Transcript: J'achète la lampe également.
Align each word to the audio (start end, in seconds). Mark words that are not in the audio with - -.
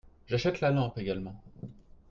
J'achète 0.25 0.61
la 0.61 0.71
lampe 0.71 0.97
également. 0.97 1.39